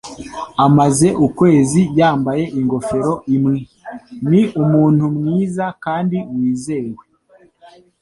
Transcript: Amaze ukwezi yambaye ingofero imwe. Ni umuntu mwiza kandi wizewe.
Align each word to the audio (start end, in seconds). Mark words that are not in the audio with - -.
Amaze 0.65 1.07
ukwezi 1.27 1.81
yambaye 1.99 2.43
ingofero 2.59 3.13
imwe. 3.35 3.57
Ni 4.29 4.41
umuntu 4.61 5.03
mwiza 5.17 5.65
kandi 5.83 6.17
wizewe. 6.35 7.03